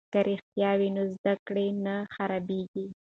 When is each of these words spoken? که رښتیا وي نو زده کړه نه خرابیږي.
که 0.13 0.19
رښتیا 0.29 0.71
وي 0.79 0.89
نو 0.95 1.03
زده 1.15 1.33
کړه 1.47 1.65
نه 1.85 1.95
خرابیږي. 2.13 2.85